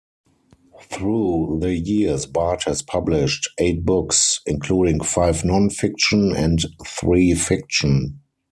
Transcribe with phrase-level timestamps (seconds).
[0.91, 8.19] Through the years Bart has published eight books, including five non-fiction and three fiction.